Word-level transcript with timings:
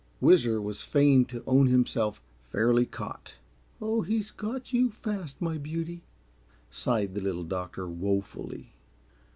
Whizzer 0.19 0.59
was 0.59 0.81
fain 0.81 1.25
to 1.25 1.43
own 1.45 1.67
himself 1.67 2.23
fairly 2.49 2.87
caught. 2.87 3.35
"Oh, 3.79 4.01
he's 4.01 4.31
got 4.31 4.73
you 4.73 4.89
fast, 4.89 5.39
my 5.39 5.59
beauty!" 5.59 6.05
sighed 6.71 7.13
the 7.13 7.21
Little 7.21 7.43
Doctor, 7.43 7.87
woefully. 7.87 8.73